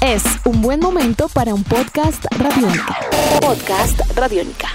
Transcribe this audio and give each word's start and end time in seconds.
Es 0.00 0.22
un 0.44 0.62
buen 0.62 0.78
momento 0.78 1.28
para 1.34 1.52
un 1.52 1.64
podcast 1.64 2.24
radiónica. 2.38 2.96
Podcast 3.40 4.00
radiónica. 4.14 4.68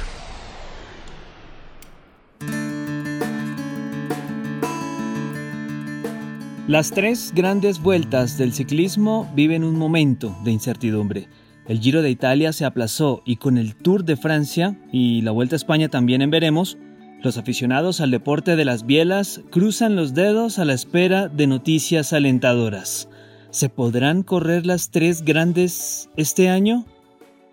Las 6.67 6.92
tres 6.92 7.32
grandes 7.33 7.82
vueltas 7.82 8.38
del 8.38 8.52
ciclismo 8.52 9.32
viven 9.36 9.63
un 9.63 9.77
momento 9.77 10.38
de 10.44 10.52
incertidumbre. 10.52 11.30
El 11.68 11.80
Giro 11.80 12.02
de 12.02 12.10
Italia 12.10 12.52
se 12.52 12.66
aplazó 12.66 13.22
y 13.26 13.38
con 13.38 13.58
el 13.58 13.76
Tour 13.76 14.04
de 14.04 14.18
Francia 14.18 14.76
y 14.92 15.22
la 15.22 15.32
Vuelta 15.32 15.56
a 15.56 15.58
España 15.58 15.88
también 15.88 16.22
en 16.22 16.30
veremos, 16.30 16.78
los 17.24 17.38
aficionados 17.38 18.02
al 18.02 18.12
deporte 18.12 18.58
de 18.58 18.66
las 18.66 18.86
bielas 18.86 19.42
cruzan 19.50 19.96
los 19.96 20.14
dedos 20.14 20.60
a 20.60 20.66
la 20.66 20.74
espera 20.74 21.30
de 21.30 21.48
noticias 21.48 22.12
alentadoras. 22.12 23.08
¿Se 23.52 23.68
podrán 23.68 24.21
correr 24.21 24.68
las 24.68 24.91
tres 24.91 25.23
grandes 25.23 26.07
este 26.16 26.49
año? 26.49 26.85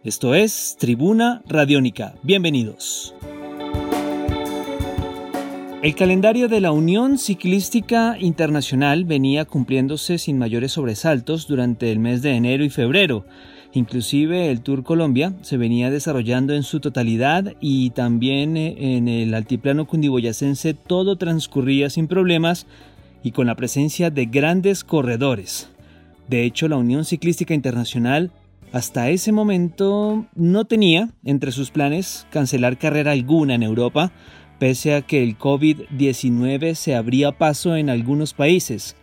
Esto 0.04 0.34
es 0.34 0.76
Tribuna 0.78 1.42
Radiónica. 1.48 2.14
Bienvenidos. 2.22 3.14
El 5.82 5.94
calendario 5.94 6.48
de 6.48 6.60
la 6.60 6.70
Unión 6.72 7.16
Ciclística 7.16 8.18
Internacional 8.20 9.06
venía 9.06 9.46
cumpliéndose 9.46 10.18
sin 10.18 10.36
mayores 10.36 10.72
sobresaltos 10.72 11.46
durante 11.48 11.90
el 11.90 11.98
mes 11.98 12.20
de 12.20 12.32
enero 12.32 12.62
y 12.62 12.68
febrero. 12.68 13.24
Inclusive 13.72 14.50
el 14.50 14.60
Tour 14.60 14.84
Colombia 14.84 15.32
se 15.40 15.56
venía 15.56 15.90
desarrollando 15.90 16.52
en 16.52 16.62
su 16.62 16.80
totalidad 16.80 17.54
y 17.58 17.90
también 17.90 18.58
eh, 18.58 18.96
en 18.96 19.08
el 19.08 19.32
altiplano 19.32 19.86
cundiboyacense 19.86 20.74
todo 20.74 21.16
transcurría 21.16 21.88
sin 21.88 22.06
problemas 22.06 22.66
y 23.22 23.32
con 23.32 23.46
la 23.46 23.54
presencia 23.54 24.10
de 24.10 24.26
grandes 24.26 24.84
corredores. 24.84 25.70
De 26.28 26.44
hecho, 26.44 26.68
la 26.68 26.76
Unión 26.76 27.04
Ciclística 27.04 27.54
Internacional 27.54 28.32
hasta 28.72 29.10
ese 29.10 29.32
momento 29.32 30.26
no 30.34 30.64
tenía 30.64 31.10
entre 31.24 31.52
sus 31.52 31.70
planes 31.70 32.26
cancelar 32.30 32.78
carrera 32.78 33.12
alguna 33.12 33.54
en 33.54 33.62
Europa, 33.62 34.12
pese 34.58 34.94
a 34.94 35.02
que 35.02 35.22
el 35.22 35.38
COVID-19 35.38 36.74
se 36.74 36.94
abría 36.94 37.32
paso 37.32 37.76
en 37.76 37.90
algunos 37.90 38.34
países. 38.34 38.96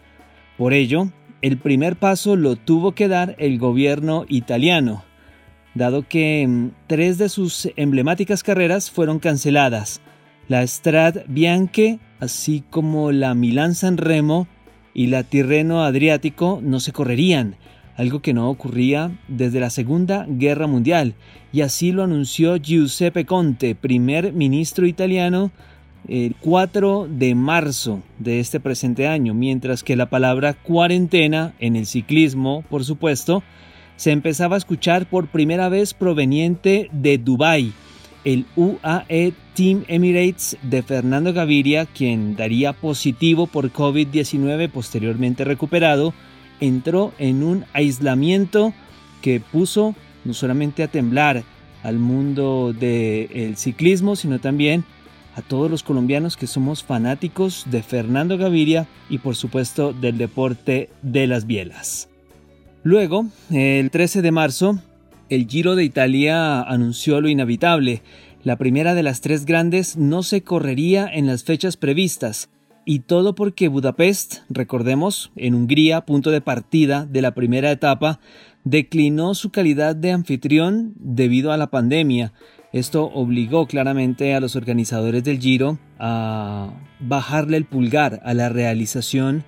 Por 0.57 0.73
ello, 0.73 1.09
el 1.41 1.57
primer 1.57 1.95
paso 1.95 2.35
lo 2.35 2.55
tuvo 2.55 2.93
que 2.93 3.07
dar 3.07 3.35
el 3.39 3.57
gobierno 3.57 4.25
italiano, 4.27 5.03
dado 5.75 6.07
que 6.07 6.45
mm, 6.47 6.71
tres 6.87 7.17
de 7.17 7.29
sus 7.29 7.69
emblemáticas 7.75 8.43
carreras 8.43 8.91
fueron 8.91 9.19
canceladas, 9.19 10.01
la 10.47 10.65
Strad 10.67 11.23
Bianche, 11.27 11.99
así 12.19 12.63
como 12.69 13.11
la 13.11 13.33
Milán 13.33 13.75
San 13.75 13.97
Remo 13.97 14.47
y 14.93 15.07
la 15.07 15.23
Tirreno 15.23 15.83
Adriático 15.83 16.59
no 16.61 16.79
se 16.79 16.91
correrían, 16.91 17.55
algo 17.95 18.21
que 18.21 18.33
no 18.33 18.49
ocurría 18.49 19.11
desde 19.27 19.59
la 19.59 19.69
Segunda 19.69 20.25
Guerra 20.27 20.67
Mundial, 20.67 21.15
y 21.51 21.61
así 21.61 21.91
lo 21.91 22.03
anunció 22.03 22.57
Giuseppe 22.57 23.25
Conte, 23.25 23.75
primer 23.75 24.33
ministro 24.33 24.87
italiano, 24.87 25.51
el 26.07 26.35
4 26.41 27.07
de 27.09 27.33
marzo 27.35 28.01
de 28.19 28.39
este 28.39 28.59
presente 28.59 29.07
año, 29.07 29.33
mientras 29.33 29.83
que 29.83 29.95
la 29.95 30.09
palabra 30.09 30.53
cuarentena 30.53 31.53
en 31.59 31.75
el 31.75 31.85
ciclismo, 31.85 32.63
por 32.69 32.83
supuesto, 32.83 33.43
se 33.95 34.11
empezaba 34.11 34.55
a 34.55 34.57
escuchar 34.57 35.05
por 35.05 35.27
primera 35.27 35.69
vez 35.69 35.93
proveniente 35.93 36.89
de 36.91 37.17
Dubái, 37.17 37.73
el 38.23 38.45
UAE 38.55 39.33
Team 39.53 39.83
Emirates 39.87 40.57
de 40.63 40.81
Fernando 40.81 41.33
Gaviria, 41.33 41.85
quien 41.85 42.35
daría 42.35 42.73
positivo 42.73 43.47
por 43.47 43.71
COVID-19 43.71 44.69
posteriormente 44.69 45.43
recuperado, 45.43 46.13
entró 46.59 47.13
en 47.19 47.43
un 47.43 47.65
aislamiento 47.73 48.73
que 49.21 49.39
puso 49.39 49.95
no 50.25 50.33
solamente 50.33 50.83
a 50.83 50.87
temblar 50.87 51.43
al 51.83 51.99
mundo 51.99 52.73
del 52.73 53.57
ciclismo, 53.57 54.15
sino 54.15 54.39
también 54.39 54.85
a 55.35 55.41
todos 55.41 55.69
los 55.69 55.83
colombianos 55.83 56.37
que 56.37 56.47
somos 56.47 56.83
fanáticos 56.83 57.65
de 57.69 57.83
Fernando 57.83 58.37
Gaviria 58.37 58.87
y 59.09 59.17
por 59.17 59.35
supuesto 59.35 59.91
del 59.91 60.17
deporte 60.17 60.89
de 61.01 61.27
las 61.27 61.45
bielas. 61.45 62.07
Luego, 62.83 63.27
el 63.51 63.89
13 63.91 64.21
de 64.21 64.31
marzo, 64.31 64.79
el 65.35 65.47
Giro 65.47 65.75
de 65.75 65.83
Italia 65.83 66.61
anunció 66.61 67.21
lo 67.21 67.29
inevitable. 67.29 68.01
La 68.43 68.57
primera 68.57 68.93
de 68.93 69.03
las 69.03 69.21
tres 69.21 69.45
grandes 69.45 69.97
no 69.97 70.23
se 70.23 70.41
correría 70.41 71.07
en 71.07 71.27
las 71.27 71.43
fechas 71.43 71.77
previstas, 71.77 72.49
y 72.85 72.99
todo 72.99 73.35
porque 73.35 73.69
Budapest, 73.69 74.39
recordemos, 74.49 75.31
en 75.35 75.55
Hungría, 75.55 76.01
punto 76.01 76.31
de 76.31 76.41
partida 76.41 77.05
de 77.05 77.21
la 77.21 77.33
primera 77.33 77.71
etapa, 77.71 78.19
declinó 78.63 79.35
su 79.35 79.51
calidad 79.51 79.95
de 79.95 80.11
anfitrión 80.11 80.93
debido 80.97 81.51
a 81.51 81.57
la 81.57 81.67
pandemia 81.67 82.33
esto 82.73 83.05
obligó 83.13 83.67
claramente 83.67 84.33
a 84.33 84.39
los 84.39 84.55
organizadores 84.55 85.23
del 85.23 85.39
Giro 85.39 85.77
a 85.99 86.73
bajarle 86.99 87.57
el 87.57 87.65
pulgar 87.65 88.19
a 88.25 88.33
la 88.33 88.49
realización 88.49 89.45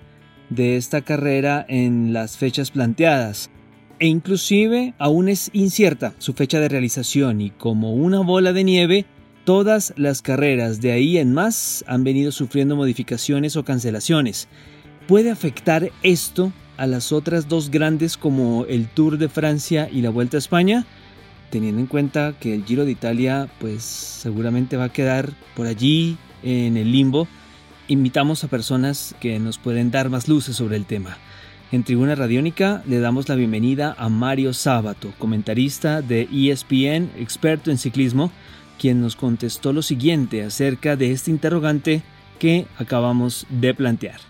de 0.48 0.76
esta 0.76 1.02
carrera 1.02 1.66
en 1.68 2.12
las 2.12 2.36
fechas 2.36 2.70
planteadas. 2.70 3.50
E 3.98 4.06
inclusive 4.06 4.94
aún 4.98 5.28
es 5.28 5.50
incierta 5.52 6.14
su 6.18 6.32
fecha 6.34 6.60
de 6.60 6.68
realización 6.68 7.40
y 7.40 7.50
como 7.50 7.94
una 7.94 8.20
bola 8.20 8.52
de 8.52 8.64
nieve, 8.64 9.06
todas 9.44 9.94
las 9.96 10.22
carreras 10.22 10.80
de 10.80 10.92
ahí 10.92 11.18
en 11.18 11.32
más 11.32 11.84
han 11.86 12.04
venido 12.04 12.32
sufriendo 12.32 12.76
modificaciones 12.76 13.56
o 13.56 13.64
cancelaciones. 13.64 14.48
¿Puede 15.06 15.30
afectar 15.30 15.90
esto 16.02 16.52
a 16.76 16.86
las 16.86 17.12
otras 17.12 17.48
dos 17.48 17.70
grandes 17.70 18.16
como 18.16 18.66
el 18.66 18.86
Tour 18.88 19.18
de 19.18 19.28
Francia 19.28 19.88
y 19.90 20.02
la 20.02 20.10
Vuelta 20.10 20.36
a 20.36 20.38
España? 20.38 20.86
teniendo 21.50 21.80
en 21.80 21.86
cuenta 21.86 22.34
que 22.38 22.54
el 22.54 22.64
Giro 22.64 22.84
de 22.84 22.92
Italia 22.92 23.48
pues 23.58 23.82
seguramente 23.82 24.76
va 24.76 24.84
a 24.84 24.92
quedar 24.92 25.32
por 25.54 25.66
allí 25.66 26.16
en 26.42 26.76
el 26.76 26.92
limbo, 26.92 27.28
invitamos 27.88 28.44
a 28.44 28.48
personas 28.48 29.14
que 29.20 29.38
nos 29.38 29.58
pueden 29.58 29.90
dar 29.90 30.10
más 30.10 30.28
luces 30.28 30.56
sobre 30.56 30.76
el 30.76 30.86
tema. 30.86 31.18
En 31.72 31.82
Tribuna 31.82 32.14
Radiónica 32.14 32.84
le 32.86 33.00
damos 33.00 33.28
la 33.28 33.34
bienvenida 33.34 33.96
a 33.98 34.08
Mario 34.08 34.52
Sábato, 34.52 35.08
comentarista 35.18 36.00
de 36.00 36.28
ESPN, 36.32 37.10
experto 37.18 37.72
en 37.72 37.78
ciclismo, 37.78 38.30
quien 38.78 39.00
nos 39.00 39.16
contestó 39.16 39.72
lo 39.72 39.82
siguiente 39.82 40.44
acerca 40.44 40.94
de 40.94 41.10
este 41.10 41.32
interrogante 41.32 42.02
que 42.38 42.66
acabamos 42.78 43.48
de 43.50 43.74
plantear. 43.74 44.20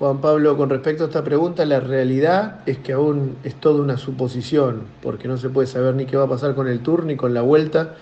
Juan 0.00 0.20
Pablo, 0.20 0.56
con 0.56 0.68
respecto 0.68 1.04
a 1.04 1.06
esta 1.06 1.22
pregunta, 1.22 1.64
la 1.64 1.78
realidad 1.78 2.62
es 2.66 2.78
que 2.78 2.94
aún 2.94 3.36
es 3.44 3.54
toda 3.54 3.82
una 3.82 3.96
suposición, 3.96 4.82
porque 5.00 5.28
no 5.28 5.36
se 5.36 5.48
puede 5.48 5.68
saber 5.68 5.94
ni 5.94 6.06
qué 6.06 6.16
va 6.16 6.24
a 6.24 6.28
pasar 6.28 6.56
con 6.56 6.66
el 6.66 6.80
Tour 6.80 7.04
ni 7.04 7.14
con 7.14 7.34
la 7.34 7.42
vuelta, 7.42 7.94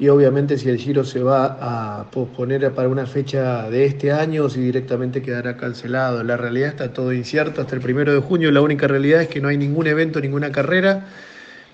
y 0.00 0.08
obviamente 0.08 0.56
si 0.56 0.70
el 0.70 0.78
Giro 0.78 1.04
se 1.04 1.22
va 1.22 1.58
a 1.60 2.10
posponer 2.10 2.72
para 2.72 2.88
una 2.88 3.04
fecha 3.04 3.68
de 3.68 3.84
este 3.84 4.10
año 4.10 4.44
o 4.44 4.48
si 4.48 4.58
directamente 4.58 5.20
quedará 5.20 5.58
cancelado. 5.58 6.24
La 6.24 6.38
realidad 6.38 6.70
está 6.70 6.94
todo 6.94 7.12
incierto 7.12 7.60
hasta 7.60 7.76
el 7.76 7.82
primero 7.82 8.14
de 8.14 8.20
junio, 8.20 8.50
la 8.50 8.62
única 8.62 8.88
realidad 8.88 9.20
es 9.20 9.28
que 9.28 9.42
no 9.42 9.48
hay 9.48 9.58
ningún 9.58 9.86
evento, 9.86 10.18
ninguna 10.18 10.50
carrera, 10.52 11.06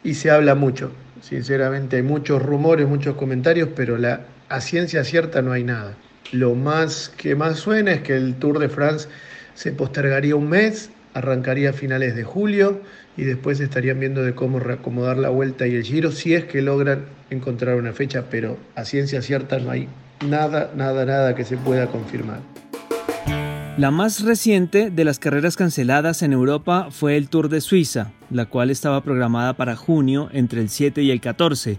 y 0.03 0.15
se 0.15 0.33
habla 0.33 0.57
mucho. 0.57 0.91
Sinceramente 1.21 1.99
hay 1.99 2.03
muchos 2.03 2.43
rumores, 2.43 2.89
muchos 2.89 3.15
comentarios, 3.15 3.69
pero 3.77 3.97
la, 3.97 4.23
a 4.49 4.61
ciencia 4.61 5.05
cierta 5.05 5.41
no 5.41 5.53
hay 5.53 5.63
nada. 5.63 5.95
Lo 6.33 6.57
más 6.57 7.13
que 7.17 7.37
más 7.37 7.61
suena 7.61 7.93
es 7.93 8.01
que 8.03 8.17
el 8.17 8.35
Tour 8.35 8.59
de 8.59 8.69
France 8.69 9.09
se 9.55 9.71
postergaría 9.71 10.35
un 10.35 10.49
mes, 10.49 10.91
arrancaría 11.15 11.71
a 11.71 11.73
finales 11.73 12.17
de 12.17 12.25
julio 12.25 12.81
y 13.17 13.25
después 13.25 13.61
estarían 13.61 14.01
viendo 14.01 14.23
de 14.23 14.35
cómo 14.35 14.59
reacomodar 14.59 15.17
la 15.17 15.31
vuelta 15.31 15.67
y 15.67 15.75
el 15.75 15.83
giro 15.83 16.13
si 16.13 16.35
es 16.35 16.45
que 16.45 16.63
logran 16.63 17.07
encontrar 17.31 17.77
una 17.77 17.93
fecha, 17.93 18.25
pero 18.31 18.59
a 18.75 18.85
ciencia 18.85 19.23
cierta 19.23 19.59
no 19.59 19.71
hay 19.71 19.89
nada, 20.27 20.71
nada, 20.77 21.05
nada 21.05 21.35
que 21.35 21.45
se 21.45 21.57
pueda 21.57 21.87
confirmar. 21.87 22.41
La 23.79 23.91
más 23.91 24.23
reciente 24.23 24.91
de 24.91 25.05
las 25.05 25.19
carreras 25.19 25.55
canceladas 25.55 26.23
en 26.23 26.33
Europa 26.33 26.89
fue 26.91 27.19
el 27.19 27.29
Tour 27.29 27.51
de 27.51 27.61
Suiza, 27.61 28.13
la 28.31 28.47
cual 28.47 28.71
estaba 28.71 29.03
programada 29.03 29.53
para 29.53 29.77
junio 29.77 30.31
entre 30.33 30.63
el 30.63 30.71
7 30.71 31.03
y 31.03 31.11
el 31.11 31.21
14. 31.21 31.79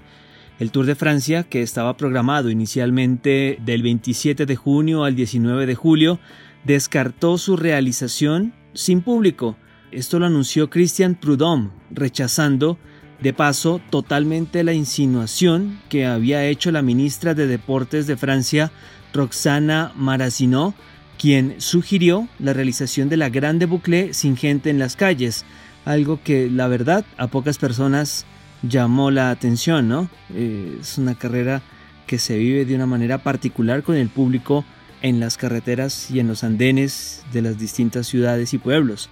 El 0.60 0.72
Tour 0.72 0.86
de 0.86 0.94
Francia, 0.94 1.44
que 1.44 1.64
estaba 1.64 1.98
programado 1.98 2.52
inicialmente 2.52 3.58
del 3.66 3.82
27 3.82 4.46
de 4.46 4.56
junio 4.56 5.06
al 5.06 5.16
19 5.16 5.66
de 5.66 5.74
julio, 5.74 6.20
descartó 6.66 7.40
su 7.40 7.58
realización 7.58 8.54
sin 8.74 9.02
público. 9.02 9.58
Esto 9.92 10.20
lo 10.20 10.26
anunció 10.26 10.70
Christian 10.70 11.16
Prudhomme, 11.16 11.70
rechazando 11.92 12.78
de 13.22 13.32
paso 13.32 13.80
totalmente 13.90 14.64
la 14.64 14.74
insinuación 14.74 15.80
que 15.90 16.06
había 16.06 16.46
hecho 16.46 16.72
la 16.72 16.82
ministra 16.82 17.34
de 17.34 17.48
Deportes 17.48 18.06
de 18.06 18.18
Francia, 18.18 18.72
Roxana 19.14 19.94
Maracineau, 19.96 20.74
quien 21.18 21.56
sugirió 21.60 22.28
la 22.38 22.54
realización 22.54 23.08
de 23.08 23.18
la 23.18 23.30
Grande 23.30 23.66
Boucle 23.66 24.14
sin 24.14 24.36
gente 24.36 24.70
en 24.70 24.78
las 24.78 24.98
calles, 24.98 25.46
algo 25.86 26.20
que 26.22 26.50
la 26.52 26.68
verdad 26.68 27.06
a 27.18 27.28
pocas 27.28 27.58
personas 27.58 28.26
llamó 28.64 29.10
la 29.10 29.32
atención, 29.32 29.88
¿no? 29.88 30.10
Eh, 30.34 30.80
es 30.82 30.98
una 30.98 31.16
carrera 31.16 31.62
que 32.06 32.20
se 32.20 32.38
vive 32.38 32.66
de 32.66 32.76
una 32.76 32.86
manera 32.86 33.20
particular 33.20 33.84
con 33.84 33.96
el 33.96 34.10
público 34.10 34.66
en 35.02 35.20
las 35.22 35.38
carreteras 35.38 36.12
y 36.12 36.20
en 36.20 36.28
los 36.28 36.44
andenes 36.44 37.24
de 37.32 37.42
las 37.42 37.58
distintas 37.58 38.08
ciudades 38.08 38.54
y 38.54 38.58
pueblos. 38.58 39.10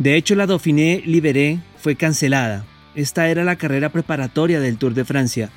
De 0.00 0.16
hecho, 0.16 0.34
la 0.34 0.46
Dauphiné 0.46 1.02
Libéré 1.04 1.58
fue 1.76 1.94
cancelada. 1.94 2.64
Esta 2.94 3.28
era 3.28 3.44
la 3.44 3.56
carrera 3.56 3.90
preparatoria 3.90 4.58
del 4.58 4.78
Tour 4.78 4.94
de 4.94 5.04
Francia. 5.04 5.50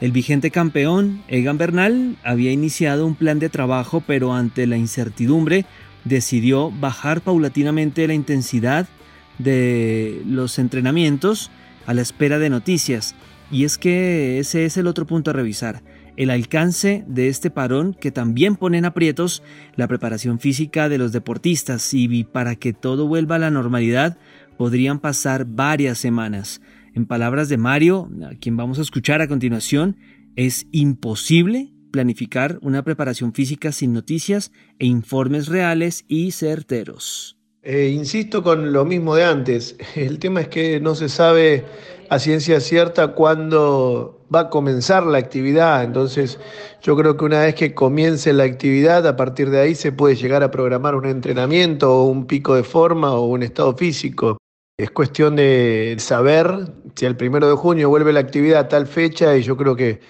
El 0.00 0.10
vigente 0.10 0.50
campeón, 0.50 1.22
Egan 1.28 1.58
Bernal, 1.58 2.16
había 2.24 2.50
iniciado 2.50 3.06
un 3.06 3.14
plan 3.14 3.38
de 3.38 3.50
trabajo, 3.50 4.02
pero 4.06 4.32
ante 4.32 4.66
la 4.66 4.78
incertidumbre 4.78 5.66
decidió 6.04 6.70
bajar 6.70 7.20
paulatinamente 7.20 8.08
la 8.08 8.14
intensidad 8.14 8.88
de 9.36 10.22
los 10.24 10.58
entrenamientos 10.58 11.50
a 11.84 11.92
la 11.92 12.00
espera 12.00 12.38
de 12.38 12.48
noticias. 12.48 13.14
Y 13.50 13.64
es 13.64 13.76
que 13.76 14.38
ese 14.38 14.64
es 14.64 14.78
el 14.78 14.86
otro 14.86 15.06
punto 15.06 15.28
a 15.28 15.34
revisar, 15.34 15.82
el 16.16 16.30
alcance 16.30 17.04
de 17.06 17.28
este 17.28 17.50
parón 17.50 17.94
que 17.94 18.10
también 18.10 18.56
pone 18.56 18.78
en 18.78 18.84
aprietos 18.84 19.42
la 19.76 19.88
preparación 19.88 20.38
física 20.38 20.88
de 20.88 20.98
los 20.98 21.12
deportistas 21.12 21.94
y 21.94 22.24
para 22.24 22.56
que 22.56 22.72
todo 22.72 23.06
vuelva 23.06 23.36
a 23.36 23.40
la 23.40 23.50
normalidad 23.50 24.18
podrían 24.56 24.98
pasar 24.98 25.46
varias 25.46 25.98
semanas. 25.98 26.60
En 26.94 27.06
palabras 27.06 27.48
de 27.48 27.56
Mario, 27.56 28.10
a 28.24 28.34
quien 28.34 28.56
vamos 28.56 28.78
a 28.78 28.82
escuchar 28.82 29.20
a 29.20 29.28
continuación, 29.28 29.96
es 30.36 30.66
imposible 30.72 31.72
planificar 31.90 32.58
una 32.62 32.82
preparación 32.82 33.32
física 33.32 33.72
sin 33.72 33.92
noticias 33.92 34.52
e 34.78 34.86
informes 34.86 35.48
reales 35.48 36.04
y 36.08 36.32
certeros. 36.32 37.36
Eh, 37.62 37.92
insisto 37.94 38.42
con 38.42 38.72
lo 38.72 38.84
mismo 38.84 39.14
de 39.14 39.24
antes, 39.24 39.76
el 39.94 40.18
tema 40.18 40.40
es 40.40 40.48
que 40.48 40.80
no 40.80 40.94
se 40.94 41.08
sabe 41.08 41.64
a 42.10 42.18
ciencia 42.18 42.58
cierta 42.60 43.12
cuándo 43.12 44.18
va 44.34 44.40
a 44.40 44.50
comenzar 44.50 45.06
la 45.06 45.18
actividad, 45.18 45.84
entonces 45.84 46.40
yo 46.82 46.96
creo 46.96 47.16
que 47.16 47.24
una 47.24 47.42
vez 47.42 47.54
que 47.54 47.72
comience 47.72 48.32
la 48.32 48.42
actividad, 48.42 49.06
a 49.06 49.14
partir 49.14 49.48
de 49.50 49.60
ahí 49.60 49.76
se 49.76 49.92
puede 49.92 50.16
llegar 50.16 50.42
a 50.42 50.50
programar 50.50 50.96
un 50.96 51.06
entrenamiento 51.06 51.94
o 51.94 52.06
un 52.06 52.26
pico 52.26 52.56
de 52.56 52.64
forma 52.64 53.12
o 53.12 53.26
un 53.26 53.44
estado 53.44 53.76
físico. 53.76 54.38
Es 54.76 54.90
cuestión 54.90 55.36
de 55.36 55.94
saber 56.00 56.72
si 56.96 57.06
el 57.06 57.16
primero 57.16 57.48
de 57.48 57.54
junio 57.54 57.88
vuelve 57.88 58.12
la 58.12 58.20
actividad 58.20 58.58
a 58.58 58.68
tal 58.68 58.88
fecha 58.88 59.36
y 59.36 59.42
yo 59.42 59.56
creo 59.56 59.76
que 59.76 60.00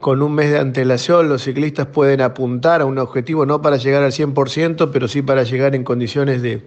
con 0.00 0.22
un 0.22 0.34
mes 0.34 0.50
de 0.50 0.58
antelación 0.58 1.28
los 1.28 1.42
ciclistas 1.42 1.86
pueden 1.86 2.20
apuntar 2.20 2.80
a 2.80 2.84
un 2.84 2.98
objetivo 2.98 3.46
no 3.46 3.62
para 3.62 3.76
llegar 3.76 4.02
al 4.02 4.10
100%, 4.10 4.90
pero 4.92 5.06
sí 5.06 5.22
para 5.22 5.44
llegar 5.44 5.76
en 5.76 5.84
condiciones 5.84 6.42
de, 6.42 6.66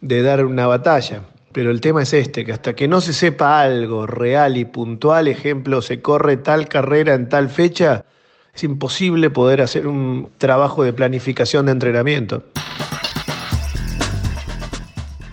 de 0.00 0.22
dar 0.22 0.46
una 0.46 0.66
batalla. 0.66 1.24
Pero 1.54 1.70
el 1.70 1.80
tema 1.80 2.02
es 2.02 2.12
este, 2.12 2.44
que 2.44 2.50
hasta 2.50 2.74
que 2.74 2.88
no 2.88 3.00
se 3.00 3.12
sepa 3.12 3.60
algo 3.60 4.08
real 4.08 4.56
y 4.56 4.64
puntual, 4.64 5.28
ejemplo, 5.28 5.82
se 5.82 6.02
corre 6.02 6.36
tal 6.36 6.66
carrera 6.66 7.14
en 7.14 7.28
tal 7.28 7.48
fecha, 7.48 8.06
es 8.52 8.64
imposible 8.64 9.30
poder 9.30 9.62
hacer 9.62 9.86
un 9.86 10.30
trabajo 10.36 10.82
de 10.82 10.92
planificación 10.92 11.66
de 11.66 11.72
entrenamiento. 11.72 12.42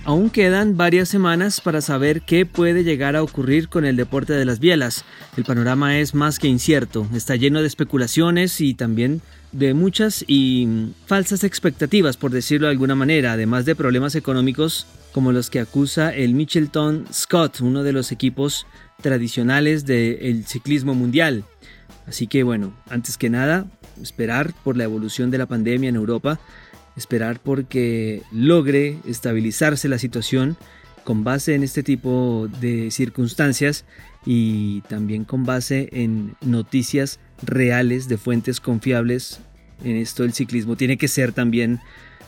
Aún 0.03 0.31
quedan 0.31 0.77
varias 0.77 1.09
semanas 1.09 1.61
para 1.61 1.79
saber 1.79 2.23
qué 2.23 2.47
puede 2.47 2.83
llegar 2.83 3.15
a 3.15 3.21
ocurrir 3.21 3.69
con 3.69 3.85
el 3.85 3.95
deporte 3.95 4.33
de 4.33 4.45
las 4.45 4.59
bielas. 4.59 5.05
El 5.37 5.43
panorama 5.43 5.99
es 5.99 6.15
más 6.15 6.39
que 6.39 6.47
incierto, 6.47 7.07
está 7.13 7.35
lleno 7.35 7.61
de 7.61 7.67
especulaciones 7.67 8.61
y 8.61 8.73
también 8.73 9.21
de 9.51 9.75
muchas 9.75 10.25
y 10.27 10.93
falsas 11.05 11.43
expectativas, 11.43 12.17
por 12.17 12.31
decirlo 12.31 12.65
de 12.65 12.71
alguna 12.71 12.95
manera, 12.95 13.33
además 13.33 13.65
de 13.65 13.75
problemas 13.75 14.15
económicos 14.15 14.87
como 15.11 15.31
los 15.31 15.51
que 15.51 15.59
acusa 15.59 16.11
el 16.11 16.33
Mitchelton 16.33 17.05
Scott, 17.13 17.61
uno 17.61 17.83
de 17.83 17.93
los 17.93 18.11
equipos 18.11 18.65
tradicionales 19.03 19.85
del 19.85 20.45
ciclismo 20.47 20.95
mundial. 20.95 21.43
Así 22.07 22.25
que 22.25 22.41
bueno, 22.41 22.73
antes 22.89 23.19
que 23.19 23.29
nada, 23.29 23.67
esperar 24.01 24.51
por 24.63 24.77
la 24.77 24.85
evolución 24.85 25.29
de 25.29 25.37
la 25.37 25.45
pandemia 25.45 25.89
en 25.89 25.95
Europa 25.95 26.39
esperar 26.95 27.39
porque 27.39 28.21
logre 28.31 28.97
estabilizarse 29.05 29.87
la 29.87 29.97
situación 29.97 30.57
con 31.03 31.23
base 31.23 31.55
en 31.55 31.63
este 31.63 31.83
tipo 31.83 32.47
de 32.59 32.91
circunstancias 32.91 33.85
y 34.25 34.81
también 34.81 35.23
con 35.25 35.45
base 35.45 35.89
en 35.91 36.35
noticias 36.41 37.19
reales 37.41 38.07
de 38.07 38.17
fuentes 38.17 38.59
confiables 38.59 39.39
en 39.83 39.95
esto 39.95 40.23
del 40.23 40.33
ciclismo. 40.33 40.75
Tiene 40.75 40.97
que 40.97 41.07
ser 41.07 41.33
también 41.33 41.79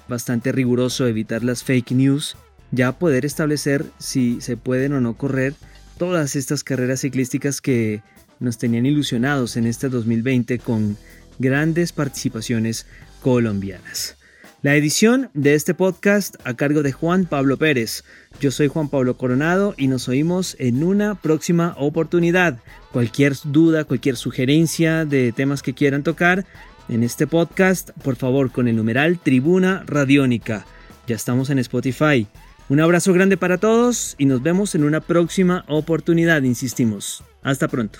bastante 0.08 0.52
riguroso 0.52 1.08
evitar 1.08 1.44
las 1.44 1.64
fake 1.64 1.92
news, 1.92 2.36
ya 2.72 2.94
poder 2.94 3.26
establecer 3.26 3.86
si 4.00 4.42
se 4.42 4.58
pueden 4.58 4.94
o 4.94 5.02
no 5.02 5.16
correr 5.16 5.54
todas 5.98 6.36
estas 6.36 6.64
carreras 6.64 7.02
ciclísticas 7.02 7.62
que 7.62 8.02
nos 8.40 8.58
tenían 8.58 8.86
ilusionados 8.86 9.56
en 9.56 9.68
este 9.68 9.90
2020 9.90 10.60
con 10.60 10.98
grandes 11.40 11.92
participaciones 11.92 12.88
colombianas. 13.22 14.18
La 14.64 14.78
edición 14.78 15.30
de 15.34 15.56
este 15.56 15.74
podcast 15.74 16.36
a 16.46 16.54
cargo 16.54 16.84
de 16.84 16.94
Juan 16.94 17.26
Pablo 17.26 17.58
Pérez. 17.58 18.06
Yo 18.40 18.50
soy 18.50 18.70
Juan 18.70 18.88
Pablo 18.88 19.18
Coronado 19.18 19.76
y 19.78 19.90
nos 19.90 20.08
oímos 20.08 20.56
en 20.58 20.86
una 20.86 21.16
próxima 21.16 21.76
oportunidad. 21.78 22.60
Cualquier 22.94 23.34
duda, 23.44 23.84
cualquier 23.84 24.16
sugerencia 24.16 25.04
de 25.04 25.34
temas 25.34 25.62
que 25.64 25.74
quieran 25.74 26.04
tocar 26.04 26.46
en 26.88 27.04
este 27.04 27.28
podcast, 27.28 27.90
por 28.06 28.16
favor 28.16 28.54
con 28.54 28.70
el 28.70 28.78
numeral 28.78 29.20
Tribuna 29.20 29.84
Radiónica. 29.86 30.66
Ya 31.08 31.18
estamos 31.18 31.50
en 31.50 31.60
Spotify. 31.60 32.26
Un 32.70 32.80
abrazo 32.80 33.12
grande 33.12 33.36
para 33.36 33.58
todos 33.58 34.16
y 34.18 34.28
nos 34.28 34.42
vemos 34.42 34.76
en 34.76 34.86
una 34.86 35.02
próxima 35.02 35.66
oportunidad, 35.68 36.42
insistimos. 36.44 37.22
Hasta 37.42 37.68
pronto. 37.68 38.00